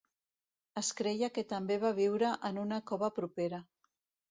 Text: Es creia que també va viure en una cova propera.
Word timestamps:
Es 0.81 0.89
creia 1.01 1.29
que 1.35 1.43
també 1.51 1.77
va 1.85 1.93
viure 2.01 2.33
en 2.51 2.59
una 2.65 2.83
cova 2.91 3.13
propera. 3.21 3.63